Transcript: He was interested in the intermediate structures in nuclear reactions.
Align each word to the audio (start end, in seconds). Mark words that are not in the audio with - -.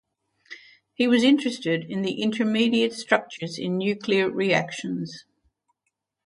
He 0.95 1.07
was 1.07 1.21
interested 1.21 1.83
in 1.83 2.01
the 2.01 2.23
intermediate 2.23 2.91
structures 2.93 3.59
in 3.59 3.77
nuclear 3.77 4.31
reactions. 4.31 5.25